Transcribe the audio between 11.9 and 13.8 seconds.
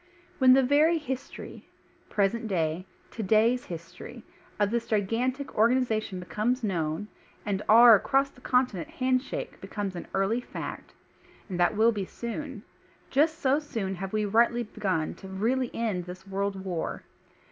be soon— ^just so